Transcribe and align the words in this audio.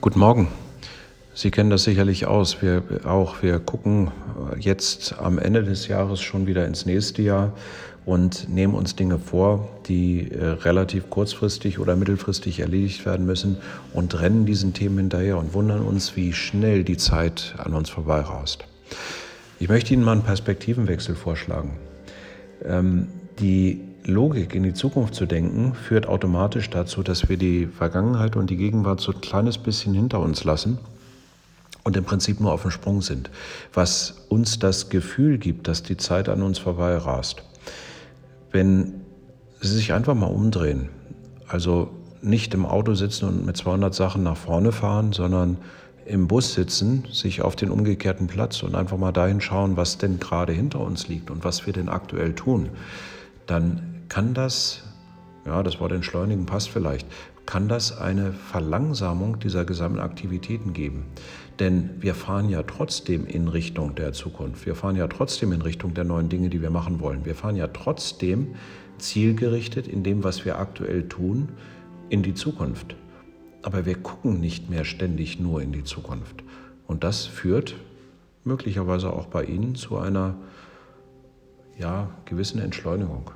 Guten 0.00 0.20
Morgen. 0.20 0.46
Sie 1.34 1.50
kennen 1.50 1.70
das 1.70 1.82
sicherlich 1.82 2.24
aus. 2.24 2.62
Wir 2.62 2.84
auch, 3.04 3.42
wir 3.42 3.58
gucken 3.58 4.12
jetzt 4.56 5.18
am 5.18 5.40
Ende 5.40 5.64
des 5.64 5.88
Jahres 5.88 6.20
schon 6.20 6.46
wieder 6.46 6.66
ins 6.66 6.86
nächste 6.86 7.20
Jahr 7.22 7.52
und 8.06 8.48
nehmen 8.48 8.74
uns 8.74 8.94
Dinge 8.94 9.18
vor, 9.18 9.68
die 9.88 10.30
äh, 10.30 10.44
relativ 10.44 11.10
kurzfristig 11.10 11.80
oder 11.80 11.96
mittelfristig 11.96 12.60
erledigt 12.60 13.06
werden 13.06 13.26
müssen 13.26 13.56
und 13.92 14.20
rennen 14.20 14.46
diesen 14.46 14.72
Themen 14.72 14.98
hinterher 14.98 15.36
und 15.36 15.52
wundern 15.52 15.80
uns, 15.80 16.14
wie 16.14 16.32
schnell 16.32 16.84
die 16.84 16.96
Zeit 16.96 17.56
an 17.58 17.74
uns 17.74 17.90
vorbeiraust. 17.90 18.66
Ich 19.58 19.68
möchte 19.68 19.94
Ihnen 19.94 20.04
mal 20.04 20.12
einen 20.12 20.22
Perspektivenwechsel 20.22 21.16
vorschlagen. 21.16 21.72
Ähm, 22.64 23.08
die 23.40 23.80
Logik 24.08 24.54
in 24.54 24.62
die 24.62 24.72
Zukunft 24.72 25.14
zu 25.14 25.26
denken, 25.26 25.74
führt 25.74 26.06
automatisch 26.08 26.70
dazu, 26.70 27.02
dass 27.02 27.28
wir 27.28 27.36
die 27.36 27.66
Vergangenheit 27.66 28.36
und 28.36 28.48
die 28.48 28.56
Gegenwart 28.56 29.00
so 29.00 29.12
ein 29.12 29.20
kleines 29.20 29.58
bisschen 29.58 29.92
hinter 29.92 30.20
uns 30.20 30.44
lassen 30.44 30.78
und 31.84 31.94
im 31.96 32.04
Prinzip 32.04 32.40
nur 32.40 32.52
auf 32.52 32.62
dem 32.62 32.70
Sprung 32.70 33.02
sind, 33.02 33.30
was 33.74 34.24
uns 34.30 34.58
das 34.58 34.88
Gefühl 34.88 35.36
gibt, 35.36 35.68
dass 35.68 35.82
die 35.82 35.98
Zeit 35.98 36.30
an 36.30 36.42
uns 36.42 36.58
vorbei 36.58 36.96
rast. 36.96 37.42
Wenn 38.50 38.94
Sie 39.60 39.74
sich 39.74 39.92
einfach 39.92 40.14
mal 40.14 40.26
umdrehen, 40.26 40.88
also 41.46 41.90
nicht 42.22 42.54
im 42.54 42.64
Auto 42.64 42.94
sitzen 42.94 43.26
und 43.26 43.44
mit 43.44 43.56
200 43.56 43.94
Sachen 43.94 44.22
nach 44.22 44.36
vorne 44.36 44.72
fahren, 44.72 45.12
sondern 45.12 45.58
im 46.06 46.28
Bus 46.28 46.54
sitzen, 46.54 47.04
sich 47.12 47.42
auf 47.42 47.56
den 47.56 47.70
umgekehrten 47.70 48.26
Platz 48.26 48.62
und 48.62 48.74
einfach 48.74 48.96
mal 48.96 49.12
dahin 49.12 49.42
schauen, 49.42 49.76
was 49.76 49.98
denn 49.98 50.18
gerade 50.18 50.54
hinter 50.54 50.80
uns 50.80 51.08
liegt 51.08 51.30
und 51.30 51.44
was 51.44 51.66
wir 51.66 51.74
denn 51.74 51.90
aktuell 51.90 52.34
tun, 52.34 52.70
dann 53.46 53.97
kann 54.08 54.34
das, 54.34 54.82
ja, 55.46 55.62
das 55.62 55.80
Wort 55.80 55.92
entschleunigen 55.92 56.46
passt 56.46 56.70
vielleicht, 56.70 57.06
kann 57.46 57.68
das 57.68 57.96
eine 57.96 58.32
Verlangsamung 58.32 59.38
dieser 59.38 59.64
gesamten 59.64 60.00
Aktivitäten 60.00 60.74
geben. 60.74 61.06
Denn 61.58 61.90
wir 62.00 62.14
fahren 62.14 62.48
ja 62.50 62.62
trotzdem 62.62 63.26
in 63.26 63.48
Richtung 63.48 63.94
der 63.94 64.12
Zukunft. 64.12 64.66
Wir 64.66 64.74
fahren 64.74 64.96
ja 64.96 65.08
trotzdem 65.08 65.52
in 65.52 65.62
Richtung 65.62 65.94
der 65.94 66.04
neuen 66.04 66.28
Dinge, 66.28 66.50
die 66.50 66.62
wir 66.62 66.70
machen 66.70 67.00
wollen. 67.00 67.24
Wir 67.24 67.34
fahren 67.34 67.56
ja 67.56 67.66
trotzdem 67.68 68.54
zielgerichtet 68.98 69.88
in 69.88 70.02
dem, 70.02 70.24
was 70.24 70.44
wir 70.44 70.58
aktuell 70.58 71.08
tun, 71.08 71.48
in 72.10 72.22
die 72.22 72.34
Zukunft. 72.34 72.96
Aber 73.62 73.86
wir 73.86 73.96
gucken 73.96 74.40
nicht 74.40 74.70
mehr 74.70 74.84
ständig 74.84 75.40
nur 75.40 75.62
in 75.62 75.72
die 75.72 75.84
Zukunft. 75.84 76.44
Und 76.86 77.02
das 77.02 77.26
führt 77.26 77.74
möglicherweise 78.44 79.12
auch 79.12 79.26
bei 79.26 79.44
Ihnen 79.44 79.74
zu 79.74 79.98
einer 79.98 80.36
ja, 81.78 82.10
gewissen 82.24 82.60
Entschleunigung. 82.60 83.30